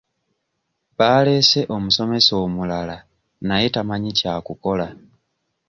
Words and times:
Baaleese 0.97 1.61
omusomesa 1.75 2.33
omulala 2.45 2.97
naye 3.47 3.67
tamanyi 3.73 4.11
kyakukola. 4.17 4.87